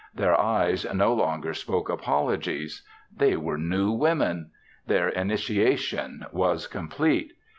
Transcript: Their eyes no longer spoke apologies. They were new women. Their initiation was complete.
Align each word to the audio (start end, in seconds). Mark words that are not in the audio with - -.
Their 0.15 0.33
eyes 0.35 0.83
no 0.91 1.13
longer 1.13 1.53
spoke 1.53 1.87
apologies. 1.87 2.81
They 3.15 3.37
were 3.37 3.59
new 3.59 3.91
women. 3.91 4.49
Their 4.87 5.09
initiation 5.09 6.25
was 6.31 6.65
complete. 6.65 7.33